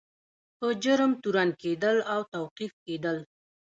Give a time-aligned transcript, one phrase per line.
[0.57, 3.17] په جرم تورن کیدل او توقیف کیدل.